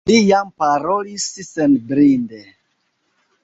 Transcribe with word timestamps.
Li 0.09 0.13
jam 0.27 0.47
parolis 0.63 1.27
senbride. 1.49 2.43